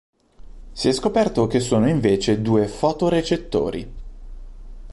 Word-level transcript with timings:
Si 0.71 0.87
è 0.87 0.93
scoperto 0.93 1.45
che 1.45 1.59
sono 1.59 1.87
invece 1.87 2.41
due 2.41 2.67
fotorecettori. 2.67 3.93